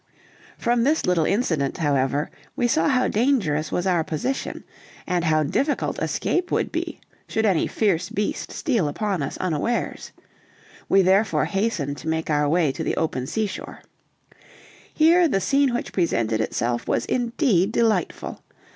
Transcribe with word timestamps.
From 0.57 0.83
this 0.83 1.05
little 1.05 1.25
incident, 1.25 1.77
however, 1.77 2.31
we 2.55 2.67
saw 2.67 2.87
how 2.87 3.07
dangerous 3.07 3.71
was 3.71 3.85
our 3.85 4.03
position, 4.03 4.63
and 5.05 5.25
how 5.25 5.43
difficult 5.43 6.01
escape 6.01 6.51
would 6.51 6.71
be 6.71 6.99
should 7.27 7.45
any 7.45 7.67
fierce 7.67 8.09
beast 8.09 8.51
steal 8.51 8.87
upon 8.87 9.21
us 9.21 9.37
unawares: 9.37 10.11
we 10.89 11.03
therefore 11.03 11.45
hastened 11.45 11.97
to 11.97 12.07
make 12.07 12.31
our 12.31 12.49
way 12.49 12.71
to 12.71 12.83
the 12.83 12.97
open 12.97 13.27
seashore. 13.27 13.83
Here 14.91 15.27
the 15.27 15.39
scene 15.39 15.71
which 15.71 15.93
presented 15.93 16.41
itself 16.41 16.87
was 16.87 17.05
indeed 17.05 17.71
delightful. 17.71 18.41